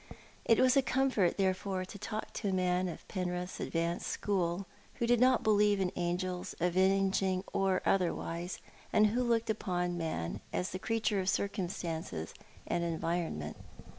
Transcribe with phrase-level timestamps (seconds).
[0.45, 5.05] It was a comfort, therefore, to talk to a man of Penrith's advanced school, who
[5.05, 8.57] did not believe in angels, avenging or otherwise,
[8.91, 12.33] and who looked upon man as the creature of circumstances
[12.65, 13.57] and environment.